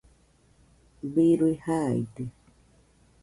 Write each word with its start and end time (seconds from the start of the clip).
birui 1.13 1.51
jaide 1.65 2.23